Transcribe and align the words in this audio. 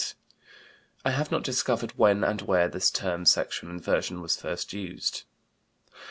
I 1.05 1.11
have 1.11 1.29
not 1.29 1.43
discovered 1.43 1.91
when 1.95 2.23
and 2.23 2.41
where 2.41 2.67
the 2.67 2.79
term 2.79 3.23
"sexual 3.27 3.69
inversion" 3.69 4.19
was 4.19 4.35
first 4.35 4.73
used. 4.73 5.25